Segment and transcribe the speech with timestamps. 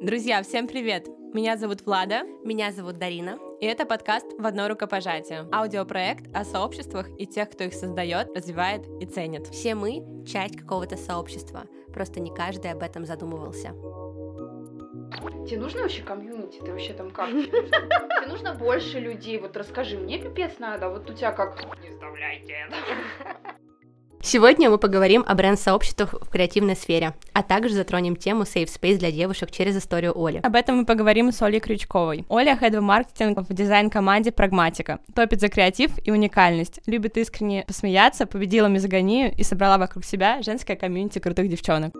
[0.00, 1.08] Друзья, всем привет!
[1.34, 2.22] Меня зовут Влада.
[2.44, 3.36] Меня зовут Дарина.
[3.60, 5.48] И это подкаст «В одно рукопожатие».
[5.52, 9.48] Аудиопроект о сообществах и тех, кто их создает, развивает и ценит.
[9.48, 11.64] Все мы— часть какого-то сообщества.
[11.92, 13.70] Просто не каждый об этом задумывался.
[15.48, 16.60] Тебе нужно вообще комьюнити?
[16.60, 17.30] Ты вообще там как?
[17.30, 19.40] Тебе нужно, больше людей?
[19.40, 21.60] Вот расскажи, мне пипец надо, а вот у тебя как?
[21.82, 22.76] Не вставляйте это.
[24.20, 29.12] Сегодня мы поговорим о бренд-сообществах в креативной сфере, а также затронем тему Safe Space для
[29.12, 30.40] девушек через историю Оли.
[30.42, 32.24] Об этом мы поговорим с Олей Крючковой.
[32.28, 34.98] Оля— хед маркетинг в дизайн-команде «Прагматика».
[35.14, 40.76] Топит за креатив и уникальность, любит искренне посмеяться, победила мизогонию и собрала вокруг себя женское
[40.76, 41.94] комьюнити крутых девчонок.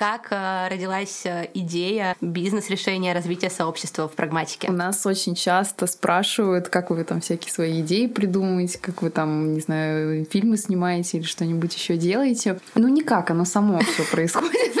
[0.00, 4.68] Как э, родилась э, идея бизнес-решения развития сообщества в прагматике?
[4.70, 9.52] У нас очень часто спрашивают, как вы там всякие свои идеи придумываете, как вы там,
[9.52, 12.60] не знаю, фильмы снимаете или что-нибудь еще делаете.
[12.76, 14.74] Ну никак, оно само все происходит.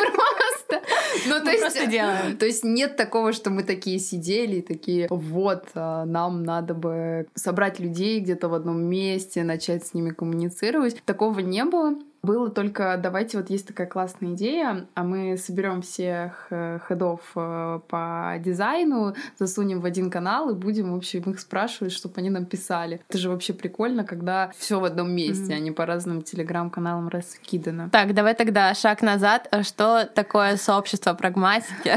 [1.26, 2.36] Ну, есть, просто делаем.
[2.36, 7.26] То есть нет такого, что мы такие сидели и такие, вот, а, нам надо бы
[7.34, 11.02] собрать людей где-то в одном месте, начать с ними коммуницировать.
[11.04, 11.96] Такого не было.
[12.22, 17.80] Было только, давайте, вот есть такая классная идея, а мы соберем всех э, ходов э,
[17.88, 22.44] по дизайну, засунем в один канал и будем, в общем, их спрашивать, чтобы они нам
[22.44, 23.00] писали.
[23.08, 25.56] Это же вообще прикольно, когда все в одном месте, mm-hmm.
[25.56, 27.88] а не по разным телеграм-каналам раскидано.
[27.88, 29.48] Так, давай тогда шаг назад.
[29.62, 31.96] Что такое сообщество прагматики?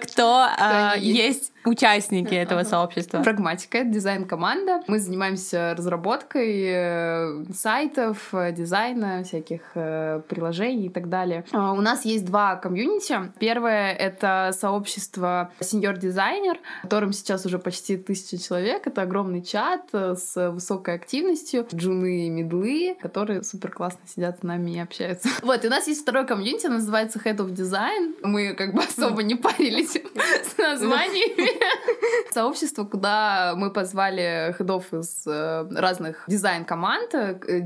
[0.00, 3.22] Кто а, есть участники этого сообщества?
[3.22, 4.82] Прагматика— это дизайн-команда.
[4.86, 11.44] Мы занимаемся разработкой э, сайтов, дизайна, всяких э, приложений и так далее.
[11.52, 13.32] А, у нас есть два комьюнити.
[13.38, 18.86] Первое— это сообщество Senior Designer, которым сейчас уже почти тысяча человек.
[18.86, 21.66] Это огромный чат э, с высокой активностью.
[21.74, 25.28] Джуны и мидлы, которые супер классно сидят с нами и общаются.
[25.42, 28.16] Вот, и у нас есть второй комьюнити, называется Head of Design.
[28.22, 31.55] Мы как бы особо не парились с названиями.
[32.30, 37.14] Сообщество, куда мы позвали хедов из э, разных дизайн-команд,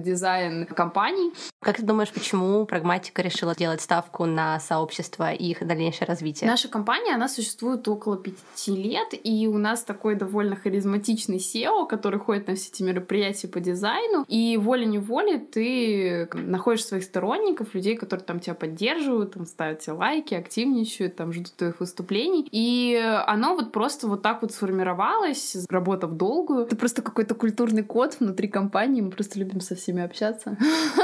[0.03, 1.33] дизайн-компаний.
[1.61, 6.49] Как ты думаешь, почему прагматика решила делать ставку на сообщество и их дальнейшее развитие?
[6.49, 12.19] Наша компания, она существует около пяти лет, и у нас такой довольно харизматичный SEO, который
[12.19, 18.25] ходит на все эти мероприятия по дизайну, и волей-неволей ты находишь своих сторонников, людей, которые
[18.25, 23.70] там тебя поддерживают, там ставят тебе лайки, активничают, там ждут твоих выступлений, и оно вот
[23.71, 26.67] просто вот так вот сформировалось, работа в долгую.
[26.67, 30.57] Это просто какой-то культурный код внутри компании, мы просто любим со всеми общаться.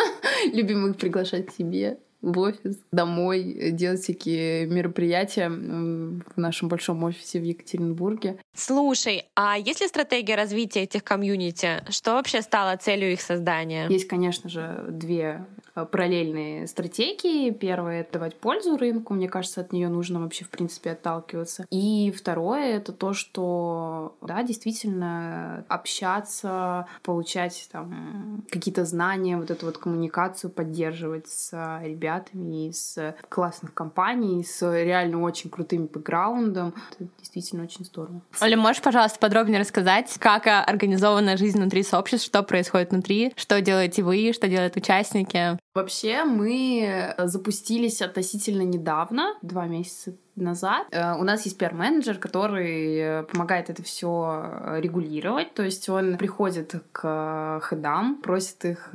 [0.52, 7.38] Любим их приглашать к себе в офис, домой, делать всякие мероприятия в нашем большом офисе
[7.38, 8.38] в Екатеринбурге.
[8.54, 11.84] Слушай, а есть ли стратегия развития этих комьюнити?
[11.88, 13.86] Что вообще стало целью их создания?
[13.88, 17.50] Есть, конечно же, две Э, параллельные стратегии.
[17.50, 19.14] Первое— это давать пользу рынку.
[19.14, 21.66] Мне кажется, от нее нужно вообще, в принципе, отталкиваться.
[21.70, 29.78] И второе— это то, что, да, действительно общаться, получать там какие-то знания, вот эту вот
[29.78, 32.98] коммуникацию поддерживать с ребятами из
[33.28, 36.74] классных компаний, с реально очень крутым бэкграундом.
[36.98, 38.22] Это действительно очень здорово.
[38.40, 44.02] Оля, можешь, пожалуйста, подробнее рассказать, как организована жизнь внутри сообществ, что происходит внутри, что делаете
[44.02, 45.58] вы, что делают участники?
[45.76, 50.86] Вообще мы запустились относительно недавно, два месяца назад.
[50.90, 55.54] Э, у нас есть пиар-менеджер, который э, помогает это все э, регулировать.
[55.54, 58.90] То есть он приходит к хедам, просит их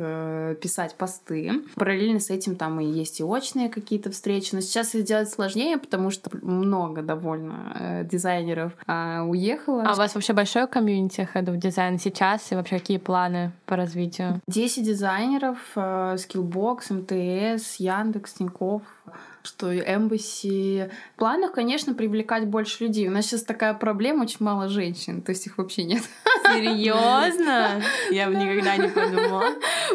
[0.62, 1.64] писать посты.
[1.76, 4.54] Параллельно с этим там и есть и очные какие-то встречи.
[4.54, 9.84] Но сейчас их делать сложнее, потому что много довольно дизайнеров уехало.
[9.84, 12.52] А у вас вообще большое комьюнити хедов дизайна сейчас?
[12.52, 14.42] И вообще какие планы по развитию?
[14.48, 18.84] 10 дизайнеров, Skillbox, МТС, Яндекс, Тинькофф,
[19.44, 20.90] что Эмбасси...
[21.16, 23.08] В планах, конечно, привлекать больше людей.
[23.08, 26.04] У нас сейчас такая проблема, очень мало женщин, то есть их вообще нет.
[26.56, 27.82] Серьезно?
[28.12, 29.46] Я бы никогда не подумала.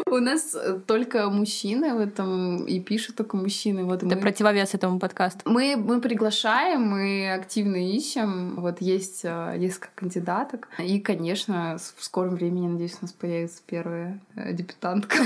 [0.05, 3.83] У нас только мужчины в этом, и пишут только мужчины.
[3.83, 4.21] Вот Это мы...
[4.21, 5.41] противовес этому подкасту.
[5.45, 8.55] Мы, мы приглашаем, мы активно ищем.
[8.57, 10.67] Вот есть э, несколько кандидаток.
[10.79, 15.17] И, конечно, в скором времени, надеюсь, у нас появится первая э, дебютантка.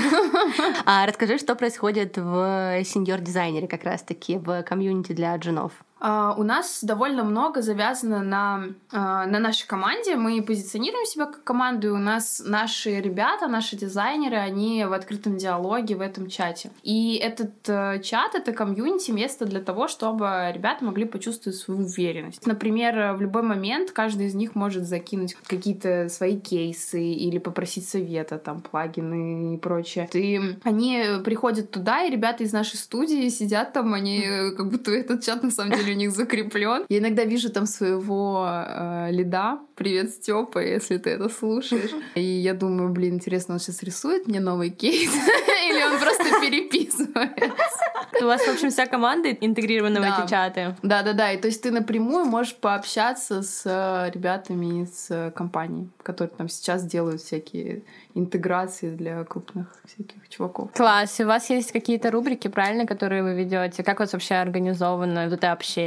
[0.84, 5.72] А расскажи, что происходит в сеньор-дизайнере как раз-таки в комьюнити для джунов?
[6.02, 10.16] Uh, у нас довольно много завязано на, uh, на нашей команде.
[10.16, 15.36] Мы позиционируем себя как команду, и у нас наши ребята, наши дизайнеры, они в открытом
[15.36, 16.72] диалоге в этом чате.
[16.82, 22.44] И этот uh, чат— это комьюнити, место для того, чтобы ребята могли почувствовать свою уверенность.
[22.46, 28.38] Например, в любой момент каждый из них может закинуть какие-то свои кейсы или попросить совета,
[28.38, 30.08] там, плагины и прочее.
[30.14, 35.22] И они приходят туда, и ребята из нашей студии сидят там, они как будто этот
[35.22, 36.84] чат на самом деле у них закреплен.
[36.88, 39.58] Я иногда вижу там своего э, лида.
[39.74, 41.90] Привет, Степа, если ты это слушаешь.
[42.14, 45.10] И я думаю, блин, интересно, он сейчас рисует мне новый кейс?
[45.70, 47.84] Или он просто переписывается?
[48.20, 50.76] У вас, в общем, вся команда интегрирована в эти чаты.
[50.82, 51.32] Да, да, да.
[51.32, 56.48] И то есть ты напрямую можешь пообщаться с э, ребятами из э, компании, которые там
[56.48, 57.82] сейчас делают всякие
[58.14, 60.72] интеграции для крупных всяких чуваков.
[60.72, 61.18] Класс.
[61.20, 63.82] И у вас есть какие-то рубрики, правильно, которые вы ведете?
[63.82, 65.81] Как у вас вообще организовано вот это общение?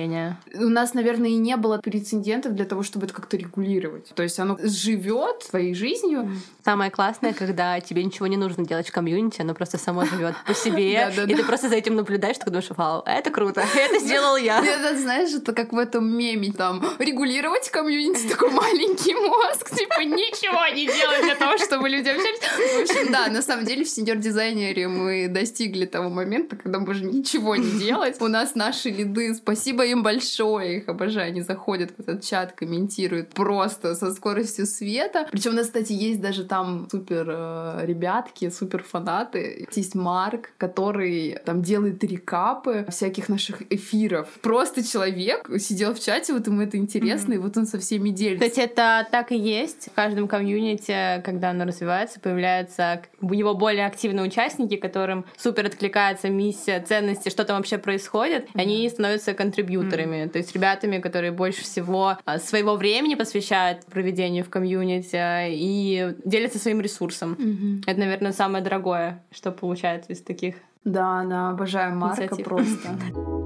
[0.54, 4.10] У нас, наверное, и не было прецедентов для того, чтобы это как-то регулировать.
[4.16, 6.30] То есть оно живет своей жизнью.
[6.66, 10.56] Самое классное, когда тебе ничего не нужно делать в комьюнити, оно просто само живет по
[10.56, 14.66] себе, и ты просто за этим наблюдаешь, ты думаешь, вау, это круто, это сделал я.
[14.66, 20.66] Это, знаешь, это как в этом меме, там, регулировать комьюнити, такой маленький мозг, типа, ничего
[20.76, 22.40] не делать для того, чтобы люди общались.
[22.40, 27.56] В общем, да, на самом деле в сеньор-дизайнере мы достигли того момента, когда можем ничего
[27.56, 28.20] не делать.
[28.20, 33.30] У нас наши лиды, спасибо им большое, их обожаю, они заходят в этот чат, комментируют
[33.36, 35.28] просто со скоростью света.
[35.32, 36.55] Причем у нас, кстати, есть даже там
[36.90, 39.68] супер э, ребятки, супер фанаты.
[39.74, 44.30] Есть Марк, который там делает рекапы всяких наших эфиров.
[44.42, 47.36] Просто человек сидел в чате, вот ему это интересно, mm-hmm.
[47.36, 48.48] и вот он со всеми делится.
[48.48, 49.90] Кстати, это так и есть.
[49.92, 56.30] В каждом комьюнити, когда оно развивается, появляются у него более активные участники, которым супер откликается
[56.30, 58.62] миссия, ценности, что там вообще происходит, mm-hmm.
[58.62, 60.30] они становятся контрибьюторами, mm-hmm.
[60.30, 65.18] то есть ребятами, которые больше всего а, своего времени посвящают проведению в комьюнити
[65.50, 67.34] и делятся своим ресурсом.
[67.34, 67.84] Mm-hmm.
[67.88, 70.56] Это, наверное, самое дорогое, что получается из таких
[70.86, 72.46] да, да, обожаю Марка инициатив.
[72.46, 73.00] просто.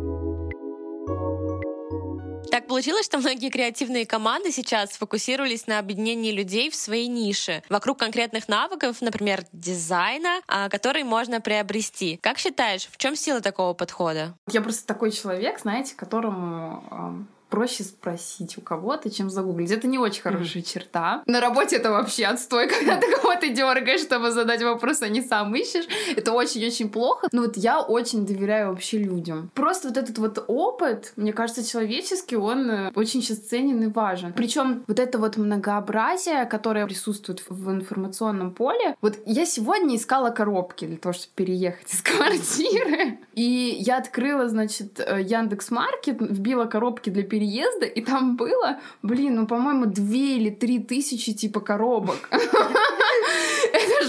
[2.51, 7.99] Так получилось, что многие креативные команды сейчас сфокусировались на объединении людей в своей нише, вокруг
[7.99, 12.17] конкретных навыков, например, дизайна, а, который можно приобрести.
[12.23, 14.33] Как считаешь, в чем сила такого подхода?
[14.51, 19.71] Я просто такой человек, знаете, которому проще спросить у кого-то, чем загуглить.
[19.71, 20.73] Это не очень хорошая mm-hmm.
[20.73, 21.23] черта.
[21.25, 25.55] На работе это вообще отстой, когда ты кого-то дергаешь, чтобы задать вопрос, а не сам
[25.55, 25.85] ищешь.
[26.15, 27.27] Это очень-очень плохо.
[27.31, 29.49] Но вот я очень доверяю вообще людям.
[29.53, 34.33] Просто вот этот вот опыт, мне кажется, человеческий, он э, очень сейчас ценен и важен.
[34.33, 38.95] Причем вот это вот многообразие, которое присутствует в информационном поле.
[39.01, 43.19] Вот я сегодня искала коробки для того, чтобы переехать из квартиры.
[43.33, 48.79] И я открыла, значит, э, Яндекс Маркет, вбила коробки для переезда переезда, и там было,
[49.01, 52.29] блин, ну, по-моему, две или три тысячи типа коробок.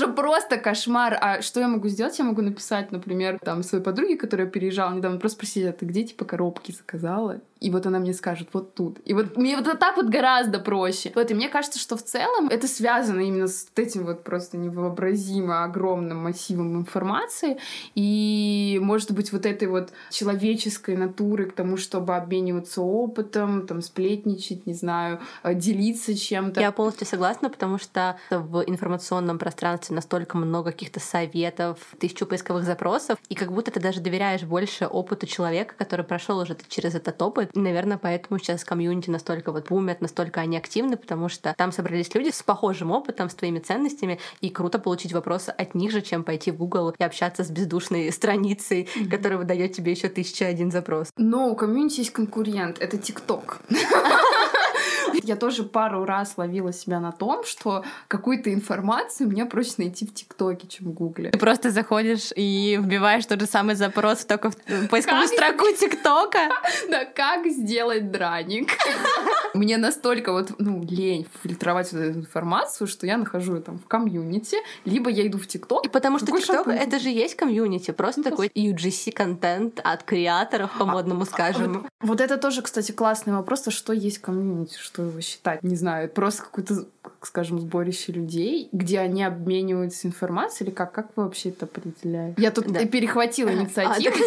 [0.00, 1.18] Же просто кошмар.
[1.20, 2.18] А что я могу сделать?
[2.18, 6.04] Я могу написать, например, там, своей подруге, которая переезжала недавно, просто спросить, а ты где,
[6.04, 7.40] типа, коробки заказала?
[7.60, 8.98] И вот она мне скажет, вот тут.
[9.04, 11.12] И вот мне вот так вот гораздо проще.
[11.14, 15.64] Вот, и мне кажется, что в целом это связано именно с этим вот просто невообразимо
[15.64, 17.58] огромным массивом информации.
[17.94, 24.66] И, может быть, вот этой вот человеческой натуры к тому, чтобы обмениваться опытом, там, сплетничать,
[24.66, 26.60] не знаю, э, делиться чем-то.
[26.62, 33.18] Я полностью согласна, потому что в информационном пространстве настолько много каких-то советов, тысячу поисковых запросов,
[33.28, 37.50] и как будто ты даже доверяешь больше опыту человека, который прошел уже через этот опыт,
[37.54, 42.30] наверное, поэтому сейчас комьюнити настолько вот бумят, настолько они активны, потому что там собрались люди
[42.30, 46.50] с похожим опытом, с твоими ценностями, и круто получить вопросы от них же, чем пойти
[46.50, 49.08] в Google и общаться с бездушной страницей, mm-hmm.
[49.08, 51.08] которая выдает тебе еще тысяча один запрос.
[51.16, 53.60] Но у комьюнити есть конкурент, это ТикТок.
[55.22, 60.14] Я тоже пару раз ловила себя на том, что какую-то информацию мне проще найти в
[60.14, 61.30] ТикТоке, чем в Гугле.
[61.30, 66.38] Ты просто заходишь и вбиваешь тот же самый запрос только в поисковую строку ТикТока.
[66.88, 68.70] Да, как сделать драник.
[69.54, 74.56] Мне настолько вот, ну, лень фильтровать эту информацию, что я нахожу ее там в комьюнити,
[74.84, 75.84] либо я иду в ТикТок.
[75.86, 81.86] И потому что ТикТок— это же есть комьюнити, просто такой UGC-контент от креаторов, по-модному скажем.
[82.00, 85.62] Вот это тоже, кстати, классный вопрос, а что есть комьюнити, что его считать?
[85.62, 86.86] Не знаю, просто какой-то,
[87.22, 90.92] скажем, сборище людей, где они обмениваются информацией, или как?
[90.92, 92.40] Как вы вообще это определяете?
[92.40, 92.84] Я тут Да.
[92.86, 94.14] перехватила А, инициативу.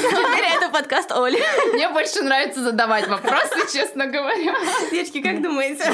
[0.00, 1.38] теперь это подкаст Оли.
[1.74, 4.54] Мне больше нравится задавать вопросы, честно говоря.
[4.90, 5.84] Девочки, как думаете?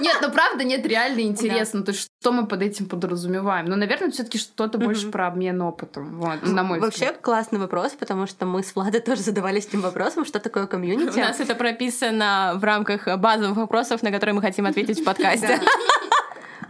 [0.00, 1.82] Нет, ну правда, нет, реально интересно.
[1.82, 3.66] То есть, что мы под этим подразумеваем?
[3.66, 6.18] Ну, наверное, все-таки что-то больше про обмен опытом.
[6.20, 10.24] Вот, на мой Вообще классный вопрос, потому что мы с Владой тоже задавались этим вопросом,
[10.24, 11.18] что такое У комьюнити.
[11.18, 15.60] нас это прописано в рамках базовых вопросов, на которые мы хотим ответить в подкасте.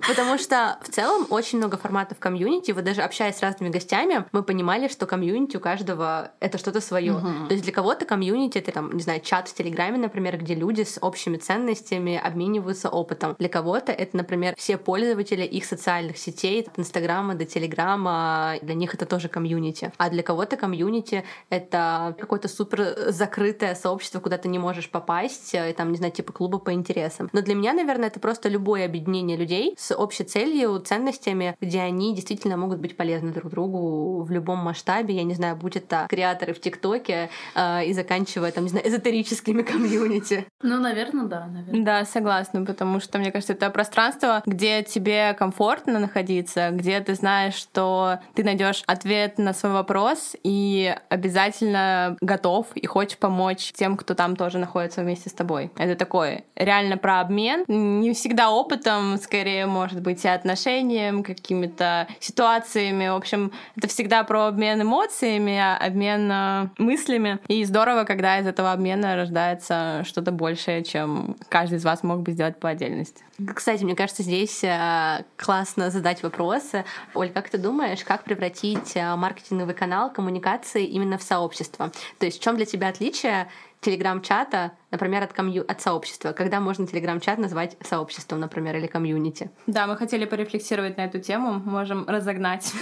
[0.08, 2.73] Потому что в целом очень много форматов комьюнити.
[2.73, 7.12] Вот даже общаясь с разными гостями, мы понимали, что комьюнити у каждого это что-то свое.
[7.12, 7.49] Мгм.
[7.49, 10.82] То есть для кого-то комьюнити это там, не знаю, чат в Телеграме, например, где люди
[10.82, 13.37] с общими ценностями обмениваются опытом.
[13.38, 18.94] Для кого-то это, например, все пользователи их социальных сетей, от Инстаграма до Телеграма, для них
[18.94, 19.92] это тоже комьюнити.
[19.96, 25.73] А для кого-то комьюнити это какое-то супер закрытое сообщество, куда ты не можешь попасть, э,
[25.75, 27.28] там, не знаю, типа клуба по интересам.
[27.32, 32.15] Но для меня, наверное, это просто любое объединение людей с общей целью, ценностями, где они
[32.15, 35.15] действительно могут быть полезны друг другу в любом масштабе.
[35.15, 39.63] Я не знаю, будь это креаторы в ТикТоке э, и заканчивая, там, не знаю, эзотерическими
[39.63, 40.47] комьюнити.
[40.63, 41.85] Ну, наверное, да, наверное.
[41.85, 47.55] Да, согласна, потому что, мне кажется, это пространство, где тебе комфортно находиться, где ты знаешь,
[47.55, 54.15] что ты найдешь ответ на свой вопрос и обязательно готов и хочешь помочь тем, кто
[54.15, 55.71] там тоже находится вместе с тобой.
[55.77, 57.65] Это такое реально про обмен.
[57.69, 63.09] Не всегда опытом, скорее, может быть, и отношением, какими-то ситуациями.
[63.09, 67.38] В общем, это всегда про обмен эмоциями, обмен э, мыслями.
[67.49, 72.33] И здорово, когда из этого обмена рождается что-то большее, чем каждый из вас мог бы
[72.33, 73.23] сделать по отдельности.
[73.55, 76.85] Кстати, мне кажется, здесь э, классно задать вопросы.
[77.14, 81.91] Оль, как ты думаешь, как превратить э, маркетинговый канал коммуникации именно в сообщество?
[82.19, 83.49] То есть в чем для тебя отличие
[83.85, 85.71] телеграм-чата, например, от, комью...
[85.71, 86.33] от сообщества?
[86.33, 89.50] Когда можно телеграм-чат назвать сообществом, например, или комьюнити?
[89.67, 92.73] Да, мы хотели порефлексировать на эту тему, можем разогнать.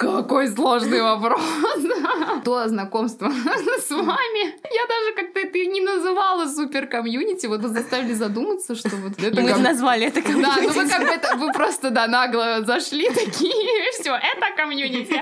[0.00, 1.42] Какой сложный вопрос.
[2.44, 3.28] До знакомства
[3.86, 7.44] с вами я даже как-то это и не называла супер комьюнити.
[7.44, 10.90] Вот вы заставили задуматься, что вот это Мы назвали это Да, ну вы комьюнити.
[10.90, 15.20] как бы это, вы просто, да, нагло зашли такие, все, это комьюнити.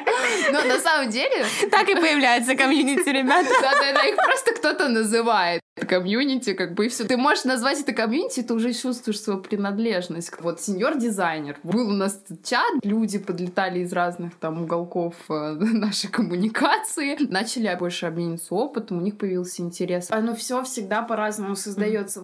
[0.52, 3.50] Но на самом деле, Так и появляется комьюнити, ребята.
[3.60, 7.04] да, да, да, их просто кто-то называет комьюнити, как бы и все.
[7.04, 10.32] Ты можешь назвать это комьюнити, ты уже чувствуешь свою принадлежность.
[10.40, 11.56] Вот сеньор-дизайнер.
[11.62, 18.06] Был у нас чат, люди подлетали из разных там уголков э, нашей коммуникации, начали больше
[18.06, 20.10] обмениваться опытом, у них появился интерес.
[20.10, 22.22] Оно все всегда по-разному создается.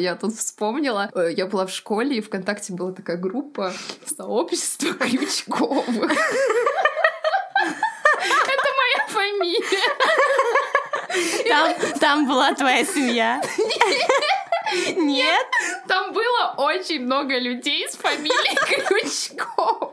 [0.00, 3.72] Я тут вспомнила, э, я была в школе, и ВКонтакте была такая группа
[4.06, 6.12] «Сообщество Крючковых».
[8.44, 9.88] Это моя фамилия.
[11.48, 13.42] Там, там была твоя семья.
[14.96, 15.46] Нет?
[16.28, 18.56] Было очень много людей с фамилией
[18.86, 19.92] Крючкова.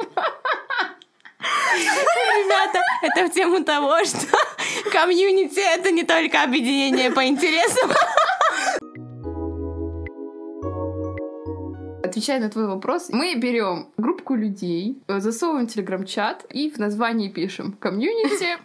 [1.74, 4.38] Ребята, это в тему того, что
[4.92, 7.92] комьюнити— это не только объединение по интересам.
[12.04, 17.74] Отвечая на твой вопрос, мы берем группку людей, э, засовываем телеграм-чат и в названии пишем
[17.74, 18.58] комьюнити.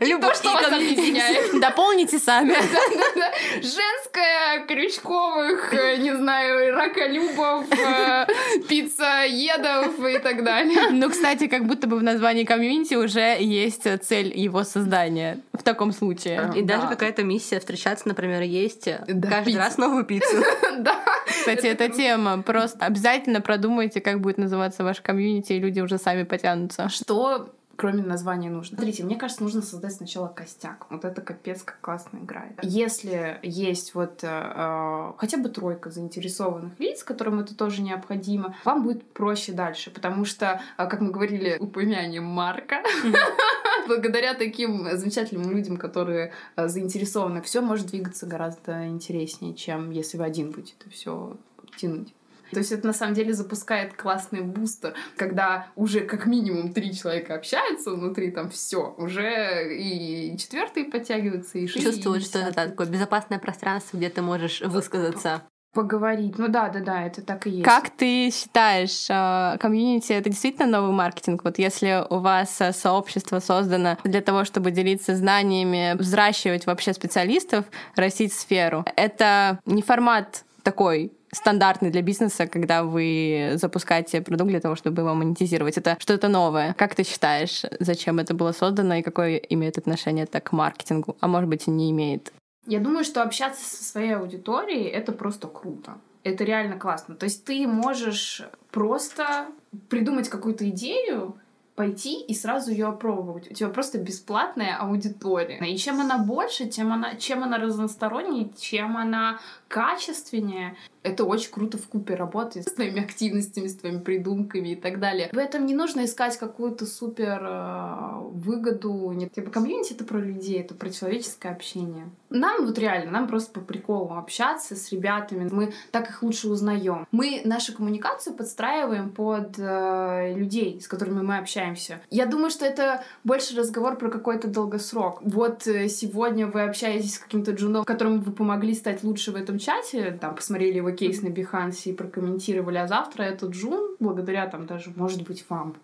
[0.00, 1.60] Любовь что вас объединяет.
[1.60, 2.54] Дополните сами.
[3.54, 8.26] Женская, Крючковых, э, не знаю, раколюбов, э,
[8.68, 10.90] пиццаедов и так далее.
[10.90, 15.92] Ну, кстати, как будто бы в названии комьюнити уже есть цель его создания в таком
[15.92, 16.52] случае.
[16.56, 16.76] И Да.
[16.76, 20.42] даже какая-то миссия встречаться, например, есть э, каждый раз новую пиццу.
[20.78, 20.96] Да.
[21.26, 22.42] Кстати, это тема.
[22.42, 26.88] Просто обязательно продумайте, как будет называться ваш комьюнити, и люди уже сами потянутся.
[26.88, 27.48] Что
[27.78, 28.76] кроме названия нужно?
[28.76, 30.86] Смотрите, мне кажется, нужно создать сначала костяк.
[30.90, 32.58] Вот это капец как классно играет.
[32.62, 38.82] Если есть вот э, э, хотя бы тройка заинтересованных лиц, которым это тоже необходимо, вам
[38.82, 42.82] будет проще дальше, потому что, э, как мы говорили, упомянем Марка,
[43.86, 50.24] благодаря таким замечательным людям, которые э, заинтересованы, все может двигаться гораздо интереснее, чем если вы
[50.24, 51.36] один будете это все
[51.76, 52.12] тянуть.
[52.50, 57.34] То есть это на самом деле запускает классный бустер, когда уже как минимум три человека
[57.34, 61.92] общаются внутри, там все, уже и четвертый подтягивается, и шестый.
[61.92, 65.42] Чувствовать, и что это такое безопасное пространство, где ты можешь высказаться.
[65.74, 66.38] Поговорить.
[66.38, 67.64] Ну да, да, да, это так и есть.
[67.64, 71.44] Как ты считаешь, э, комьюнити— это действительно новый маркетинг?
[71.44, 77.66] Вот если у вас э, сообщество создано для того, чтобы делиться знаниями, взращивать вообще специалистов,
[77.96, 84.76] растить сферу, это не формат такой стандартный для бизнеса, когда вы запускаете продукт для того,
[84.76, 85.78] чтобы его монетизировать?
[85.78, 86.74] Это что-то новое.
[86.74, 91.16] Как ты считаешь, зачем это было создано и какое имеет отношение это к маркетингу?
[91.20, 92.32] А может быть и не имеет?
[92.66, 95.98] Я думаю, что общаться со своей аудиторией— это просто круто.
[96.22, 97.14] Это реально классно.
[97.14, 99.46] То есть ты можешь просто
[99.88, 101.34] придумать какую-то идею,
[101.78, 103.48] пойти и сразу ее опробовать.
[103.48, 105.58] У тебя просто бесплатная аудитория.
[105.64, 111.78] И чем она больше, тем она, чем она разностороннее, чем она качественнее, это очень круто
[111.78, 115.28] в купе работает с твоими активностями, с твоими придумками и так далее.
[115.32, 119.12] В этом не нужно искать какую-то супер э, выгоду.
[119.12, 122.10] Нет, типа комьюнити это про людей, это про человеческое общение.
[122.30, 125.48] Нам вот реально, нам просто по приколу общаться с ребятами.
[125.50, 127.06] Мы так их лучше узнаем.
[127.12, 132.00] Мы нашу коммуникацию подстраиваем под э, людей, с которыми мы общаемся.
[132.10, 135.20] Я думаю, что это больше разговор про какой-то долгосрок.
[135.22, 139.57] Вот э, сегодня вы общаетесь с каким-то джуном, которому вы помогли стать лучше в этом
[139.58, 144.66] чате, там, посмотрели его кейс на Behance и прокомментировали, а завтра этот Джун, благодаря там
[144.66, 145.76] даже, может быть, вам,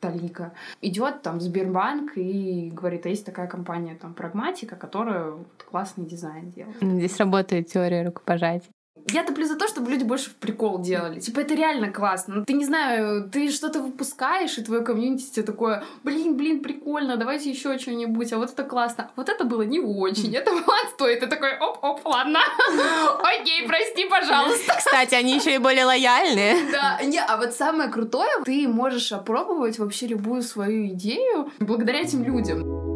[0.00, 5.34] Талика, идет там Сбербанк и говорит, а есть такая компания там Прагматика, которая
[5.70, 6.76] классный дизайн делает.
[6.80, 8.70] Здесь работает теория рукопожатия.
[9.08, 11.20] Я топлю за то, чтобы люди больше в прикол делали.
[11.20, 12.44] Типа, это реально классно.
[12.44, 17.50] Ты не знаю, ты что-то выпускаешь, и твое комьюнити тебе такое, блин, блин, прикольно, давайте
[17.50, 19.10] еще что-нибудь, а вот это классно.
[19.16, 21.16] Вот это было не очень, это было отстой.
[21.16, 22.40] Ты такой, оп-оп, ладно.
[23.40, 24.74] Окей, прости, пожалуйста.
[24.78, 26.56] Кстати, они еще и более лояльные.
[26.72, 32.22] Да, не, а вот самое крутое, ты можешь опробовать вообще любую свою идею благодаря этим
[32.24, 32.91] людям.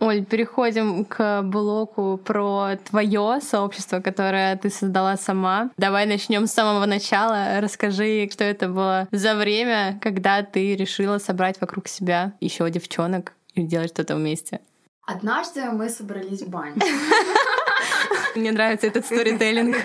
[0.00, 5.70] Оль, переходим к блоку про твое сообщество, которое ты создала сама.
[5.76, 7.60] Давай начнем с самого начала.
[7.60, 13.62] Расскажи, что это было за время, когда ты решила собрать вокруг себя еще девчонок и
[13.62, 14.60] делать что-то вместе.
[15.04, 16.74] Однажды мы собрались в баню.
[18.36, 19.76] Мне нравится этот сторителлинг.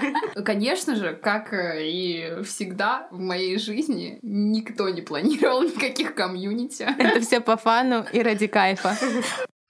[0.45, 6.87] Конечно же, как и всегда в моей жизни, никто не планировал никаких комьюнити.
[6.99, 8.95] Это все по фану и ради кайфа.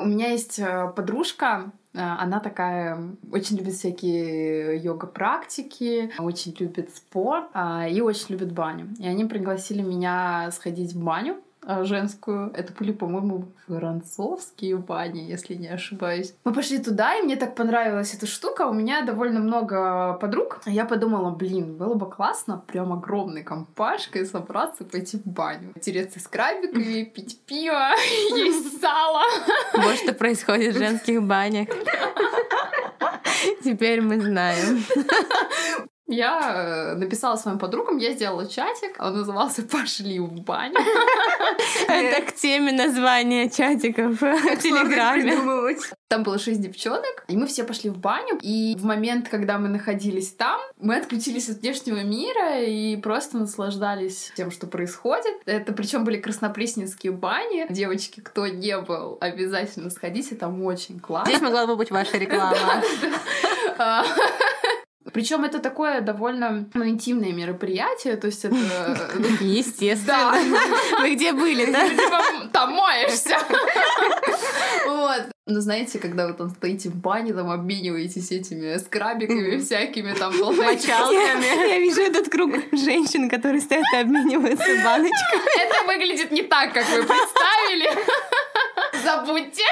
[0.04, 7.46] У меня есть э, подружка, э, она такая, очень любит всякие йога-практики, очень любит спорт
[7.54, 8.90] а, и очень любит баню.
[9.00, 11.38] И они пригласили меня сходить в баню
[11.82, 12.52] женскую.
[12.54, 16.34] Это были, по-моему, воронцовские бани, если не ошибаюсь.
[16.44, 18.68] Мы пошли туда, и мне так понравилась эта штука.
[18.68, 20.62] У меня довольно много подруг.
[20.66, 25.74] Я подумала, блин, было бы классно прям огромной компашкой собраться, пойти в баню.
[25.82, 27.90] Тереться с крабиками, пить пиво,
[28.36, 29.24] есть сало.
[29.74, 31.68] Вот что происходит в женских банях.
[33.64, 34.84] Теперь мы знаем.
[36.08, 40.76] Я э, написала своим подругам, я сделала чатик, он назывался «Пошли в баню».
[41.88, 45.78] Это к теме названия чатиков в Телеграме.
[46.10, 48.38] Там было шесть девчонок, и мы все пошли в баню.
[48.42, 54.32] И в момент, когда мы находились там, мы отключились от внешнего мира и просто наслаждались
[54.36, 55.34] тем, что происходит.
[55.46, 57.66] Это причем были краснопресненские бани.
[57.70, 61.32] Девочки, кто не был, обязательно сходите, там очень классно.
[61.32, 62.84] Здесь могла бы быть ваша реклама.
[65.12, 68.56] Причем это такое довольно ну, интимное мероприятие, то есть это...
[69.42, 70.34] Естественно.
[71.02, 71.90] Вы где были, да?
[72.52, 73.38] Там моешься.
[74.86, 75.34] Вот.
[75.46, 81.70] Ну, знаете, когда вы там стоите в бане, там обмениваетесь этими скрабиками всякими, там, мочалками.
[81.70, 85.62] Я вижу этот круг женщин, которые стоят и обмениваются баночками.
[85.62, 87.90] Это выглядит не так, как вы представили.
[89.04, 89.64] Забудьте.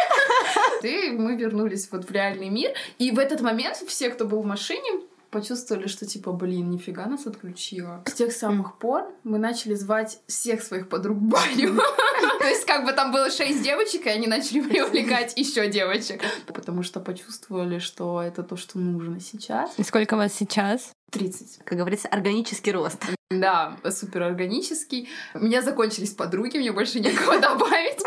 [0.84, 2.72] И мы вернулись вот в реальный мир.
[2.98, 7.26] И в этот момент все, кто был в машине, почувствовали, что типа, блин, нифига нас
[7.26, 8.04] отключила.
[8.06, 11.76] С тех самых пор мы начали звать всех своих подруг в баню.
[12.40, 16.22] То есть как бы там было шесть девочек, и они начали привлекать еще девочек.
[16.48, 19.72] Потому что почувствовали, что это то, что нужно сейчас.
[19.78, 20.92] И сколько вас сейчас?
[21.12, 21.64] 30.
[21.64, 23.04] Как говорится, органический рост.
[23.32, 25.08] Да, супер органический.
[25.34, 28.02] У меня закончились подруги, мне больше некого добавить.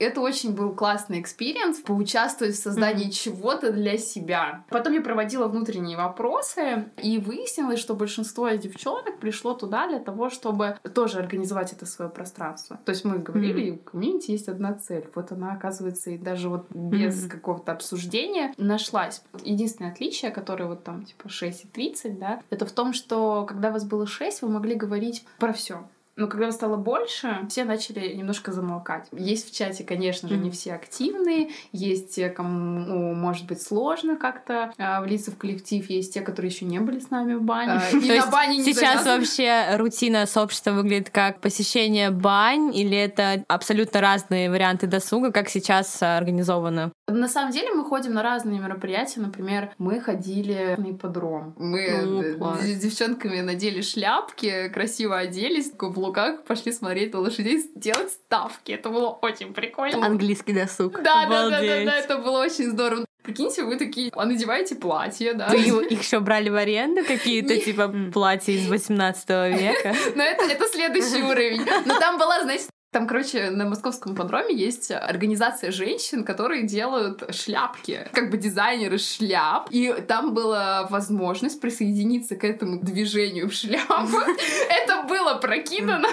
[0.00, 3.10] Это очень был классный experience, поучаствовать в создании mm-hmm.
[3.10, 4.64] чего-то для себя.
[4.70, 10.78] Потом я проводила внутренние вопросы, и выяснилось, что большинство девчонок пришло туда для того, чтобы
[10.94, 12.80] тоже организовать это свое пространство.
[12.86, 13.74] То есть мы говорили, mm-hmm.
[13.74, 15.06] у комьюнити есть одна цель.
[15.14, 17.28] Вот она, оказывается, и даже вот без mm-hmm.
[17.28, 19.22] какого-то обсуждения нашлась.
[19.44, 23.70] Единственное отличие, которое вот там типа 6 и 30, да, это в том, что когда
[23.70, 25.84] вас было 6, вы могли говорить про все.
[26.20, 29.06] Но когда стало больше, все начали немножко замолкать.
[29.10, 34.16] Есть в чате, конечно же, не все активные, есть те, кому ну, может быть сложно
[34.16, 37.80] как-то а, влиться в коллектив, есть те, которые еще не были с нами в бане.
[37.80, 43.42] А, и на бане не сейчас вообще рутина сообщества выглядит как посещение бань, или это
[43.48, 46.92] абсолютно разные варианты досуга, как сейчас организовано?
[47.10, 49.20] На самом деле мы ходим на разные мероприятия.
[49.20, 51.54] Например, мы ходили на ипподром.
[51.58, 58.10] Мы Ну, с девчонками надели шляпки, красиво оделись, в каблуках, пошли смотреть на лошадей, делать
[58.12, 58.72] ставки.
[58.72, 60.04] Это было очень прикольно.
[60.06, 60.94] Английский досуг.
[61.02, 63.04] Да, да, да, да, да, это было очень здорово.
[63.22, 65.48] Прикиньте, вы такие, а надеваете платье, да?
[65.48, 69.94] Вы их еще брали в аренду какие-то, типа, платья из 18 века?
[70.14, 71.62] Но это, это следующий уровень.
[71.84, 78.08] Но там была, знаете, там, короче, на московском подроме есть организация женщин, которые делают шляпки,
[78.12, 79.68] как бы дизайнеры шляп.
[79.70, 83.94] И там была возможность присоединиться к этому движению в шляпу.
[84.68, 86.08] Это было прокидано.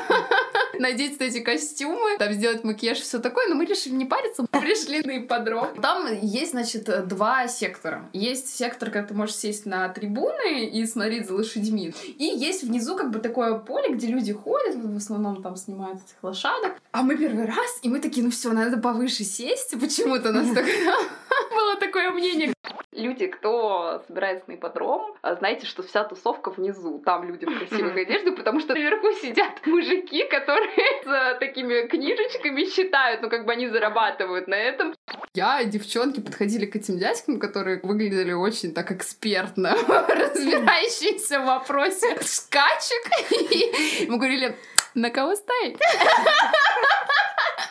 [0.77, 3.47] Надеть эти костюмы, там сделать макияж, все такое.
[3.47, 4.45] Но мы решили не париться.
[4.51, 5.81] Мы пришли на ипподром.
[5.81, 8.07] Там есть, значит, два сектора.
[8.13, 11.95] Есть сектор, когда ты можешь сесть на трибуны и смотреть за лошадьми.
[12.19, 16.21] И есть внизу как бы такое поле, где люди ходят, в основном там снимают этих
[16.21, 16.66] лошадок.
[16.91, 19.79] А мы первый раз, и мы такие, ну все, надо повыше сесть.
[19.79, 20.65] Почему-то нас так
[21.55, 22.53] было такое мнение.
[22.91, 26.99] Люди, кто собирается на ипподром, а, знаете, что вся тусовка внизу.
[27.05, 30.71] Там люди в красивых одеждах, потому что наверху сидят мужики, которые
[31.05, 34.95] с такими книжечками считают, ну как бы они зарабатывают на этом.
[35.35, 39.75] Я и девчонки подходили к этим дядькам, которые выглядели очень так экспертно,
[40.07, 43.05] разбирающиеся в вопросе скачек.
[43.51, 44.55] И мы говорили,
[44.97, 45.77] на кого ставить?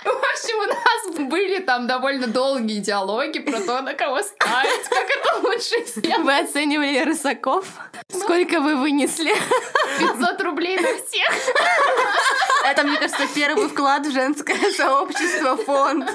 [0.05, 5.11] В общем, у нас были там довольно долгие диалоги про то, на кого ставить, как
[5.11, 6.25] это лучше всем.
[6.25, 7.67] Вы оценивали рысаков?
[8.09, 9.35] Сколько вы вынесли?
[9.99, 11.55] 500 рублей на всех.
[12.65, 16.09] Это, мне кажется, первый вклад в женское сообщество фонд.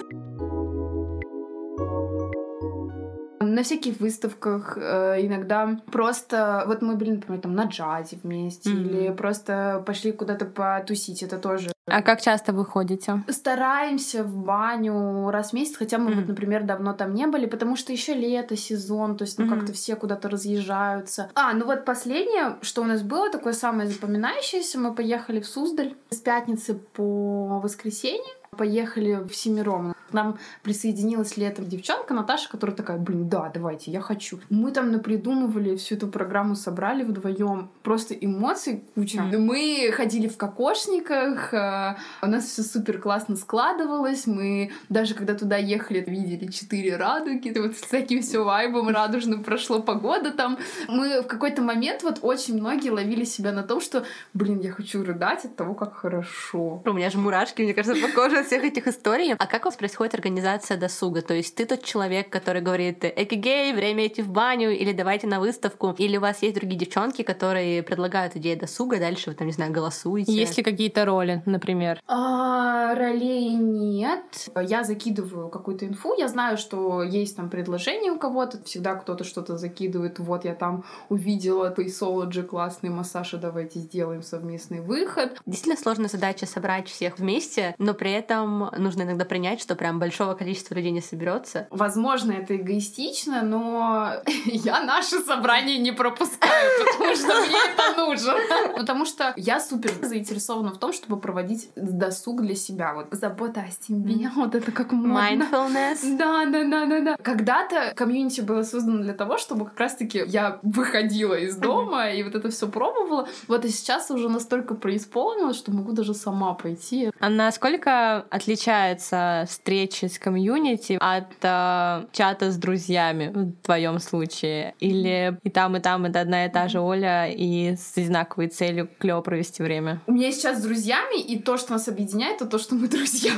[3.52, 6.64] На всяких выставках э, иногда просто...
[6.68, 8.80] Вот мы были, например, там на джазе вместе, Мгм.
[8.86, 13.24] или просто пошли куда-то потусить, это тоже А как часто вы ходите?
[13.28, 16.20] Стараемся в баню раз в месяц, хотя мы, Мгм.
[16.20, 19.56] вот, например, давно там не были, потому что еще лето, сезон, то есть, ну, Мгм.
[19.60, 21.30] как-то все куда-то разъезжаются.
[21.36, 25.96] А, ну вот последнее, что у нас было, такое самое запоминающееся, мы поехали в Суздаль
[26.10, 29.96] с пятницы по воскресенье, поехали в Семиром.
[30.10, 34.42] К нам присоединилась летом девчонка Наташа, которая такая, блин, да, давайте, я хочу.
[34.50, 37.72] Мы там напридумывали, всю эту программу собрали вдвоем.
[37.82, 39.22] Просто эмоций куча.
[39.22, 39.46] Мгм.
[39.46, 44.28] Мы ходили в кокошниках, э, у нас все супер классно складывалось.
[44.28, 47.58] Мы даже когда туда ехали, видели четыре радуги.
[47.58, 50.58] Вот с таким все вайбом радужным прошло погода там.
[50.90, 55.06] Мы в какой-то момент вот очень многие ловили себя на том, что, блин, я хочу
[55.06, 56.84] рыдать от того, как хорошо.
[56.86, 59.34] У меня же мурашки, мне кажется, по коже всех этих историй.
[59.34, 61.22] А как у вас происходит организация досуга?
[61.22, 65.40] То есть ты тот человек, который говорит, экигей, время идти в баню, или давайте на
[65.40, 69.54] выставку, или у вас есть другие девчонки, которые предлагают идеи досуга, дальше вы там, не
[69.54, 70.32] знаю, голосуете?
[70.32, 72.02] Есть ли какие-то роли, например?
[72.08, 74.50] А, ролей нет.
[74.56, 76.16] Я закидываю какую-то инфу.
[76.18, 78.64] Я знаю, что есть там предложение у кого-то.
[78.64, 80.20] Всегда кто-то что-то закидывает.
[80.20, 85.42] Вот я там увидела Paysology, классный массаж, давайте сделаем совместный выход.
[85.46, 90.34] Действительно сложная задача собрать всех вместе, но при этом нужно иногда принять, что прям большого
[90.34, 91.68] количества людей не соберется.
[91.70, 94.14] Возможно, это эгоистично, но
[94.46, 98.34] я наши собрания не пропускаю, потому что мне это нужно.
[98.76, 102.94] Потому что я супер заинтересована в том, чтобы проводить досуг для себя.
[102.94, 105.44] Вот забота о себе, вот это как модно.
[105.44, 106.18] Mindfulness.
[106.18, 107.18] Да, да, да, да, да.
[107.22, 112.36] Когда-то комьюнити было создано для того, чтобы как раз-таки я выходила из дома и вот
[112.36, 113.28] это все пробовала.
[113.48, 117.12] Вот и сейчас уже настолько преисполнилось, что могу даже сама пойти.
[117.20, 124.76] А насколько отличается встреча с комьюнити от э, чата с друзьями в твоем случае?
[124.80, 128.90] Или и там, и там это одна и та же Оля, и с одинаковой целью
[129.00, 130.02] клево провести время?
[130.08, 133.32] У меня сейчас с друзьями, и то, что нас объединяет, это то, что мы друзья.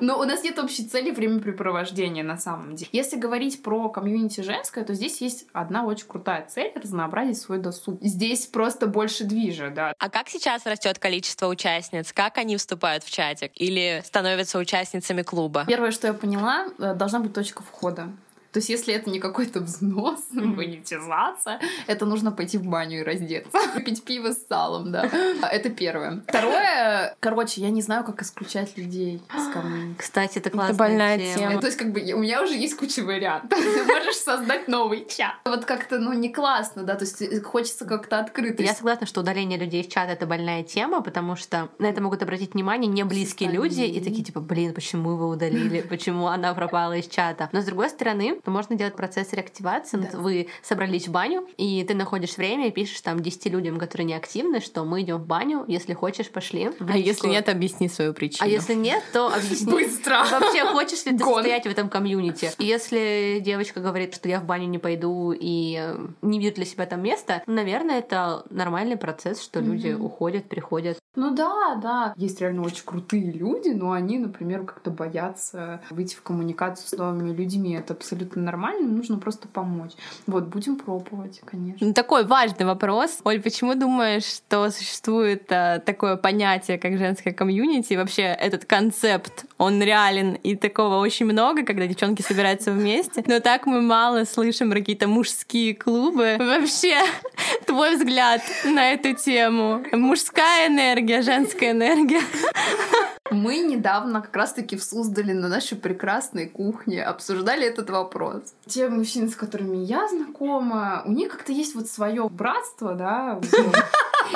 [0.00, 2.88] Но у нас нет общей цели времяпрепровождения на самом деле.
[2.92, 7.98] Если говорить про комьюнити женское, то здесь есть одна очень крутая цель— разнообразить свой досуг.
[8.02, 9.92] Здесь просто больше движа, да.
[9.98, 12.12] А как сейчас растет количество участниц?
[12.12, 13.52] Как они вступают в чатик?
[13.54, 15.64] Или становятся участницами клуба?
[15.66, 18.08] Первое, что я поняла, э, должна быть точка входа.
[18.52, 23.58] То есть, если это не какой-то взнос, монетизация, это нужно пойти в баню и раздеться.
[23.84, 25.10] Пить пиво с салом, да.
[25.50, 26.22] Это первое.
[26.26, 29.98] Второе, короче, я не знаю, как исключать людей с комьюнити.
[29.98, 31.50] Кстати, это классная больная тема.
[31.50, 31.60] тема.
[31.60, 33.58] То есть, как бы, у меня уже есть куча вариантов.
[33.58, 35.34] Ты можешь создать новый чат.
[35.44, 38.62] Вот как-то, ну, не классно, да, то есть э, хочется как-то открыто.
[38.62, 42.22] Я согласна, что удаление людей из чата— это больная тема, потому что на это могут
[42.22, 46.94] обратить внимание не близкие люди и такие, типа, блин, почему вы удалили, почему она пропала
[46.94, 47.48] из чата.
[47.52, 50.08] Но, с другой стороны, то можно делать процесс реактивации.
[50.12, 50.18] Да.
[50.18, 54.14] Вы собрались в баню, и ты находишь время и пишешь там 10 людям, которые не
[54.14, 56.70] активны, что мы идем в баню, если хочешь, пошли.
[56.88, 58.46] А если нет, объясни свою причину.
[58.46, 59.70] А если нет, то объясни.
[59.72, 60.24] Быстро.
[60.30, 61.34] Вообще, хочешь ли ты Гон.
[61.34, 62.50] состоять в этом комьюнити?
[62.58, 67.02] Если девочка говорит, что я в баню не пойду и не вижу для себя там
[67.02, 70.04] места, наверное, это нормальный процесс, что люди Мгм.
[70.04, 70.98] уходят, приходят.
[71.14, 72.14] Ну да, да.
[72.16, 77.32] Есть реально очень крутые люди, но они, например, как-то боятся выйти в коммуникацию с новыми
[77.32, 77.74] людьми.
[77.74, 79.92] Это абсолютно нормально, нужно просто помочь.
[80.26, 81.86] Вот, будем пробовать, конечно.
[81.86, 83.20] Ну, Такой важный вопрос.
[83.24, 87.94] Оль, почему думаешь, что существует а, такое понятие, как женское комьюнити?
[87.94, 93.24] Вообще этот концепт, он реален, и такого очень много, когда девчонки собираются вместе.
[93.26, 96.36] Но так мы мало слышим какие-то мужские клубы.
[96.38, 96.98] Вообще,
[97.66, 99.82] твой взгляд на эту тему?
[99.92, 102.20] Мужская энергия, женская энергия.
[103.30, 108.42] Мы недавно как раз-таки в Суздале на нашей прекрасной кухне обсуждали этот вопрос.
[108.66, 113.40] Те мужчины, с которыми я знакома, у них как-то есть вот свое братство, да?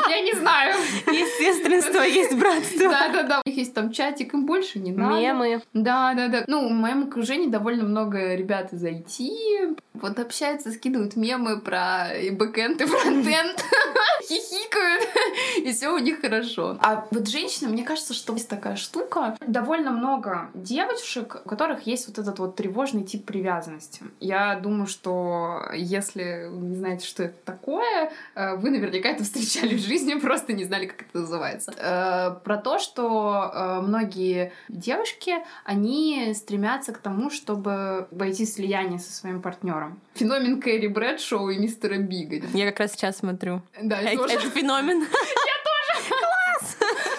[0.08, 0.74] Я не знаю.
[1.12, 2.90] Есть сестринство, есть братство.
[2.90, 3.42] Да-да-да.
[3.44, 5.16] У них есть там чатик, им больше не надо.
[5.16, 5.62] Мемы.
[5.72, 6.44] Да, да, да.
[6.46, 9.78] Ну, в моем окружении довольно много ребят из IT.
[9.94, 13.64] Вот общаются, скидывают мемы про и бэкэнд, и фронтенд.
[14.28, 15.08] Хихикают.
[15.58, 16.78] И все у них хорошо.
[16.80, 19.36] А вот женщины, мне кажется, что есть такая штука.
[19.46, 24.02] Довольно много девочек, у которых есть вот этот вот тревожный тип привязанности.
[24.20, 29.76] Я думаю, что если вы не знаете, что это такое, э, вы наверняка это встречали
[29.76, 31.72] в жизни, просто не знали, как это называется.
[31.76, 38.98] Э, Про то, что э, многие девушки, они стремятся к тому, чтобы войти в слияние
[38.98, 40.00] со своим партнером.
[40.14, 42.46] Феномен Кэрри Брэдшоу и мистера Бига.
[42.54, 43.62] Я как раз сейчас смотрю.
[43.80, 44.34] Да, я Это тоже.
[44.34, 45.04] это феномен.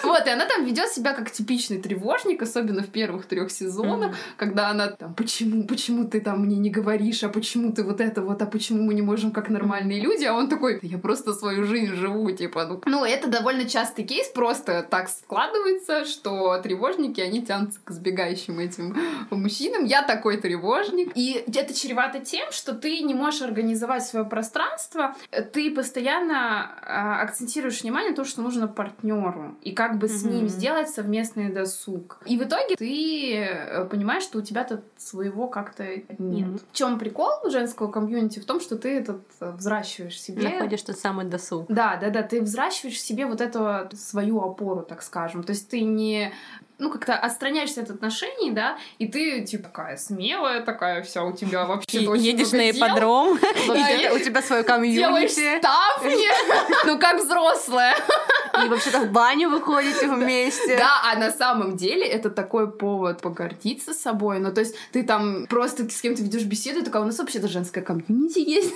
[0.04, 4.68] Вот, и она там ведет себя как типичный тревожник, особенно в первых трех сезонах, когда
[4.68, 8.42] она там, почему, почему ты там мне не говоришь, а почему ты вот это вот,
[8.42, 11.64] а почему мы не можем как нормальные люди, а он такой, «Да я просто свою
[11.64, 12.82] жизнь живу, типа, ну.
[12.86, 18.96] Ну, это довольно частый кейс, просто так складывается, что тревожники, они тянутся к сбегающим этим
[19.30, 19.84] мужчинам.
[19.84, 21.12] Я такой тревожник.
[21.14, 25.14] И это чревато тем, что ты не можешь организовать свое пространство,
[25.52, 30.34] ты постоянно а, акцентируешь внимание на то, что нужно партнеру, и как бы с Мгм.
[30.34, 32.18] ним сделать совместный досуг.
[32.26, 36.18] И в итоге ты э, понимаешь, что у тебя тут своего как-то нет.
[36.18, 36.62] Нет.
[36.70, 38.38] В чем прикол женского комьюнити?
[38.38, 40.48] В том, что ты этот э, взращиваешь себе.
[40.48, 41.66] Находишь тот самый досуг.
[41.68, 45.42] Да, да, да, ты взращиваешь себе вот эту свою опору, так скажем.
[45.42, 46.32] То есть ты не
[46.78, 51.64] ну, как-то отстраняешься от отношений, да, и ты, типа, такая смелая, такая вся у тебя
[51.66, 53.38] вообще И Едешь на ипподром.
[53.38, 55.58] У тебя свое Делаешь комьюнити.
[55.58, 57.94] ставни, ну, как взрослая.
[58.64, 60.76] И вообще-то в баню выходите вместе.
[60.78, 64.38] Да, а на самом деле это такой повод погордиться собой.
[64.38, 67.48] Ну, то есть ты там просто с кем-то ведешь беседу, и такая, у нас вообще-то
[67.48, 68.74] женская комьюнити есть,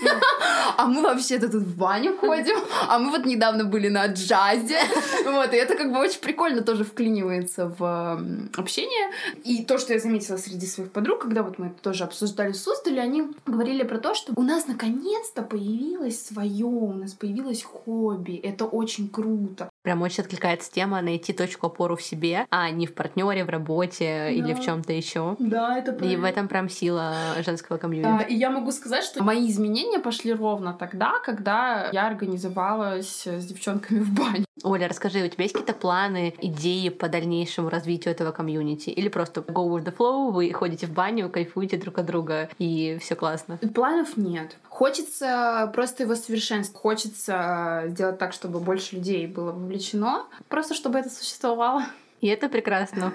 [0.76, 2.56] а мы вообще-то тут в баню ходим,
[2.88, 4.78] а мы вот недавно были на джазе.
[5.24, 8.20] Вот, и это как бы очень прикольно тоже вклинивается в
[8.56, 9.12] общение.
[9.44, 12.56] И то, что я заметила среди своих подруг, когда вот мы это тоже обсуждали в
[12.56, 18.36] Суздале, они говорили про то, что у нас наконец-то появилось свое, у нас появилось хобби,
[18.36, 19.67] это очень круто.
[19.88, 24.34] Прям очень откликается тема найти точку опору в себе, а не в партнере, в работе
[24.34, 24.62] или в Да.
[24.62, 25.34] чем-то еще.
[25.38, 28.26] Да, это И в этом прям сила женского Да, комьюнити.
[28.30, 34.00] и я могу сказать, что мои изменения пошли ровно тогда, когда я организовалась с девчонками
[34.00, 34.44] в бане.
[34.62, 38.90] Оля, расскажи, у тебя есть какие-то планы, идеи по дальнейшему развитию этого комьюнити?
[38.90, 42.98] Или просто go with the flow, вы ходите в баню, кайфуете друг от друга, и
[43.00, 43.56] все классно?
[43.74, 44.56] Планов нет.
[44.78, 46.80] Хочется просто его совершенствовать.
[46.80, 50.26] Хочется сделать так, чтобы больше людей было вовлечено.
[50.46, 51.82] Просто чтобы это существовало.
[52.20, 53.12] И это прекрасно.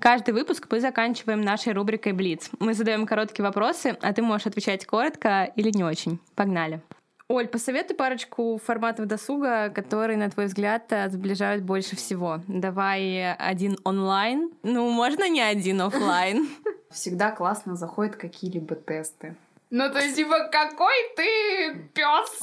[0.00, 2.50] Каждый выпуск мы заканчиваем нашей рубрикой Блиц.
[2.58, 6.18] Мы задаем короткие вопросы, а ты можешь отвечать коротко или не очень.
[6.34, 6.80] Погнали.
[7.28, 12.40] Оль, посоветуй парочку форматов досуга, которые, на твой взгляд, э, сближают больше всего.
[12.48, 14.50] Давай один онлайн.
[14.62, 16.48] Ну, можно не один офлайн.
[16.90, 19.34] Всегда классно заходят какие-либо тесты.
[19.70, 22.40] Ну, то есть, типа, какой ты пес?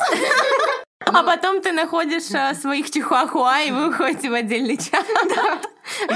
[0.99, 5.05] А потом ты находишь э, своих чихуахуа, и вы уходите в отдельный чат.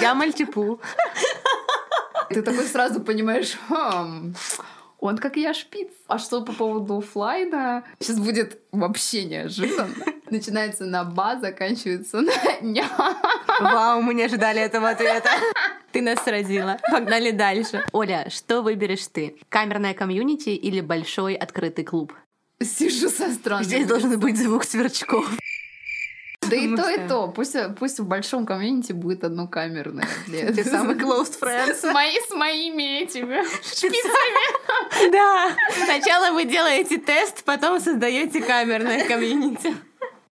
[0.02, 0.80] Я мальтипу.
[2.30, 4.36] Ты такой сразу понимаешь, «Хм,
[5.00, 5.90] он как я шпиц.
[6.08, 7.84] А что по поводу оффлайна?
[8.00, 10.06] Сейчас будет вообще неожиданно.
[10.30, 12.86] Начинается на ба, заканчивается на ня.
[13.60, 15.30] Вау, мы не ожидали этого ответа.
[15.92, 16.78] Ты нас сразила.
[16.92, 17.84] Погнали дальше.
[17.92, 19.36] Оля, что выберешь ты?
[19.50, 22.14] Камерное комьюнити или большой открытый клуб?
[22.62, 23.64] Сижу со странным.
[23.64, 25.30] Здесь должен быть звук сверчков.
[26.42, 27.28] Да и то, и то.
[27.28, 30.08] Пусть, пусть в большом комьюнити будет однокамерное.
[30.28, 31.74] Ты самый close friend.
[31.74, 35.12] С, мои, с моими этими шпицами.
[35.12, 35.56] Да.
[35.86, 39.76] Сначала вы делаете тест, потом создаете камерное комьюнити.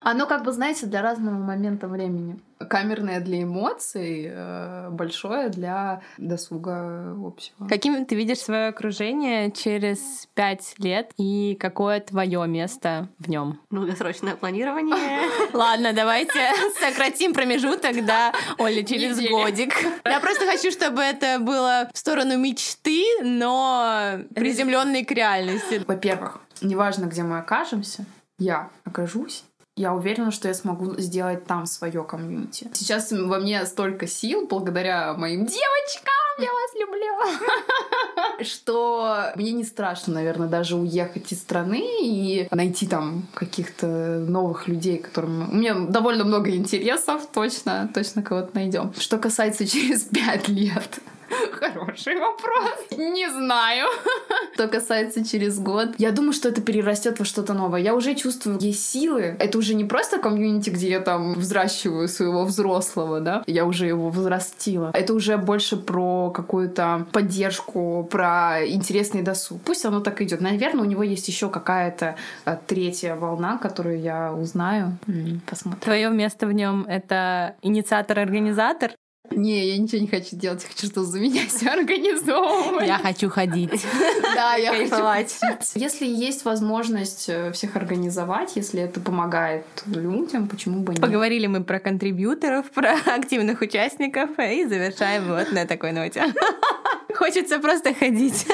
[0.01, 2.41] Оно как бы, знаете, для разного момента времени.
[2.68, 7.66] Камерное для эмоций, э, большое для досуга общего.
[7.68, 13.61] Каким ты видишь свое окружение через пять лет и какое твое место в нем?
[13.70, 14.94] Долгосрочное планирование.
[15.53, 19.75] Ладно, давайте сократим промежуток до Оли через годик.
[20.05, 25.83] Я просто хочу, чтобы это было в сторону мечты, но приземленной к реальности.
[25.87, 28.05] Во-первых, неважно, где мы окажемся,
[28.38, 29.44] я окажусь.
[29.81, 32.69] Я уверена, что я смогу сделать там свое комьюнити.
[32.75, 40.12] Сейчас во мне столько сил, благодаря моим девочкам, я вас люблю, что мне не страшно,
[40.12, 43.87] наверное, даже уехать из страны и найти там каких-то
[44.29, 45.51] новых людей, которым...
[45.51, 48.93] У меня довольно много интересов, точно, точно кого-то найдем.
[48.99, 51.01] Что касается через пять лет,
[51.53, 52.99] Хороший вопрос.
[52.99, 53.88] Не знаю.
[54.55, 57.81] Что касается через год, я думаю, что это перерастет во что-то новое.
[57.81, 59.37] Я уже чувствую, есть силы.
[59.38, 63.43] Это уже не просто комьюнити, где я там взращиваю своего взрослого, да.
[63.47, 64.90] Я уже его взрастила.
[64.95, 69.61] Это уже больше про какую-то поддержку, про интересный досуг.
[69.62, 70.40] Пусть оно так идет.
[70.40, 74.99] Наверное, у него есть еще какая-то э, третья волна, которую я узнаю.
[75.47, 75.81] Посмотрим.
[75.81, 78.93] Твое место в нем это инициатор-организатор.
[79.31, 80.62] Не, я ничего не хочу делать.
[80.62, 82.87] Я хочу, чтобы за меня все организовывали.
[82.87, 83.85] Я хочу ходить.
[84.35, 85.38] Да, я хочу Кайфовать.
[85.40, 85.71] ходить.
[85.75, 91.01] Если есть возможность э, всех организовать, если это помогает людям, почему бы нет?
[91.01, 96.25] Поговорили мы про контрибьюторов, про активных участников и завершаем вот на такой ноте.
[97.14, 98.47] Хочется просто ходить.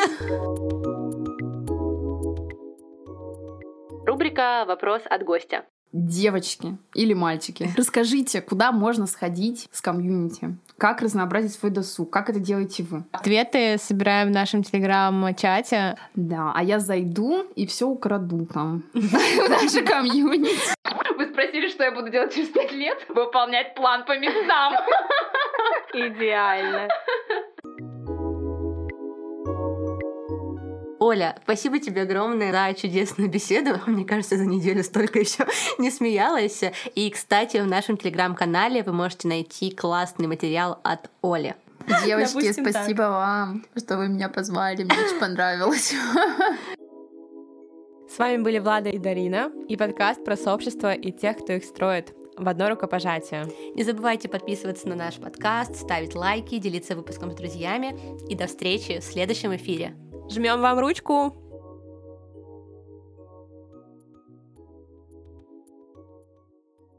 [4.07, 5.65] Рубрика «Вопрос от гостя».
[5.99, 10.59] Девочки или мальчики, расскажите, куда можно сходить с комьюнити?
[10.77, 12.11] Как разнообразить свой досуг?
[12.11, 13.05] Как это делаете вы?
[13.13, 15.97] Ответы собираем в нашем телеграм-чате.
[16.15, 18.85] Да, а я зайду и все украду там.
[18.93, 20.75] В наше комьюнити.
[21.17, 22.99] Вы спросили, что я буду делать через пять лет?
[23.09, 24.75] Выполнять план по местам.
[25.95, 26.89] Идеально.
[31.07, 33.81] Оля, спасибо тебе огромное за чудесную беседу.
[33.87, 35.47] Мне кажется, за неделю столько еще
[35.79, 36.64] не смеялась.
[36.97, 41.55] И, кстати, в нашем телеграм-канале вы можете найти классный материал от Оли.
[42.05, 42.73] Девочки, Допустим, так.
[42.75, 44.83] спасибо вам, что вы меня позвали.
[44.83, 45.95] Мне очень понравилось.
[48.12, 52.12] С вами были Влада и Дарина и подкаст про сообщество и тех, кто их строит.
[52.37, 53.47] В одно рукопожатие.
[53.77, 57.95] Не забывайте подписываться на наш подкаст, ставить лайки, делиться выпуском с друзьями.
[58.29, 59.95] И до встречи в следующем эфире.
[60.29, 61.35] Жмем вам ручку.